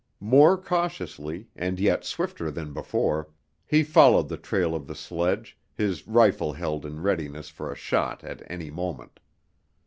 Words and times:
More 0.19 0.57
cautiously, 0.57 1.49
and 1.55 1.79
yet 1.79 2.03
swifter 2.03 2.49
than 2.49 2.73
before, 2.73 3.29
he 3.67 3.83
followed 3.83 4.29
the 4.29 4.35
trail 4.37 4.73
of 4.73 4.87
the 4.87 4.95
sledge, 4.95 5.59
his 5.75 6.07
rifle 6.07 6.53
held 6.53 6.87
in 6.87 7.03
readiness 7.03 7.49
for 7.49 7.71
a 7.71 7.75
shot 7.77 8.23
at 8.23 8.41
any 8.49 8.71
moment. 8.71 9.19